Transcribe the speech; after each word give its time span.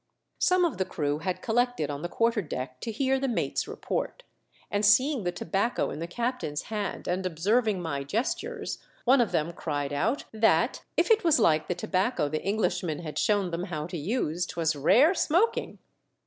Some 0.39 0.65
of 0.65 0.79
the 0.79 0.83
crew 0.85 1.19
had 1.19 1.43
collected 1.43 1.91
on 1.91 2.01
the 2.01 2.09
quarter 2.09 2.41
deck 2.41 2.79
to 2.81 2.91
hear 2.91 3.19
the 3.19 3.27
mate's 3.27 3.67
report, 3.67 4.23
and 4.71 4.83
seeing 4.83 5.25
the 5.25 5.31
tobacco 5.31 5.91
in 5.91 5.99
the 5.99 6.07
captain's 6.07 6.63
hand 6.73 7.07
and 7.07 7.23
observing 7.23 7.83
my 7.83 8.03
gestures, 8.03 8.79
one 9.05 9.21
of 9.21 9.31
them 9.31 9.53
cried 9.53 9.93
out 9.93 10.25
that 10.31 10.81
if 10.97 11.11
it 11.11 11.23
was 11.23 11.37
like 11.39 11.67
the 11.67 11.75
tobacco 11.75 12.27
the 12.29 12.41
Englishman 12.43 13.03
had 13.03 13.19
shown 13.19 13.51
them 13.51 13.65
how 13.65 13.85
to 13.85 13.97
use 13.99 14.47
'twas 14.47 14.75
rare 14.75 15.11
smok 15.11 15.53
inof! 15.53 15.77